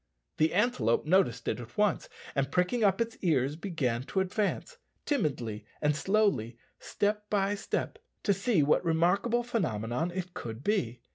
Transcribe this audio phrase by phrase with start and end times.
[0.37, 5.63] The antelope noticed it at once, and, pricking up its ears, began to advance, timidly
[5.79, 11.01] and slowly, step by step, to see what remarkable phenomenon it could be.